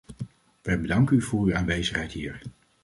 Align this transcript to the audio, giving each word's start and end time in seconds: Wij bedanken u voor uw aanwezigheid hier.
Wij 0.61 0.79
bedanken 0.81 1.15
u 1.17 1.21
voor 1.21 1.45
uw 1.45 1.55
aanwezigheid 1.55 2.11
hier. 2.11 2.41